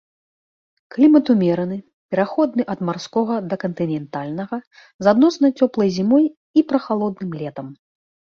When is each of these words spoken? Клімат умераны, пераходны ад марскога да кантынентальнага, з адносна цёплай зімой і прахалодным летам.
Клімат 0.93 1.25
умераны, 1.33 1.75
пераходны 2.13 2.63
ад 2.75 2.79
марскога 2.89 3.35
да 3.51 3.55
кантынентальнага, 3.65 4.57
з 5.05 5.13
адносна 5.13 5.47
цёплай 5.65 5.89
зімой 5.99 6.25
і 6.61 6.67
прахалодным 6.73 7.31
летам. 7.43 7.67